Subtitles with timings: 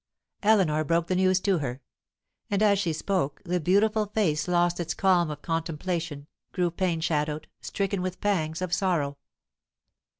[0.41, 1.79] Eleanor broke the news to her.
[2.49, 7.47] And as she spoke, the beautiful face lost its calm of contemplation, grew pain shadowed,
[7.61, 9.19] stricken with pangs of sorrow.